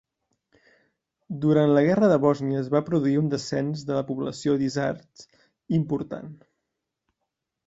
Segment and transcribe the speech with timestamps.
[1.43, 5.27] Durant la guerra de Bòsnia es va produir un descens de la població d'isards
[5.81, 6.35] important.